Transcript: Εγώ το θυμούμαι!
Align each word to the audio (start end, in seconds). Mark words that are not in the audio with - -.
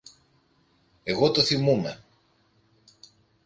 Εγώ 1.03 1.31
το 1.31 1.43
θυμούμαι! 1.43 2.03